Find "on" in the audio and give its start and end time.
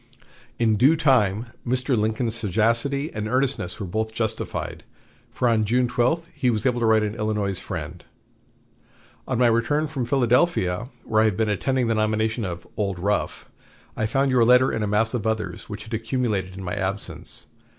5.47-5.63, 9.27-9.37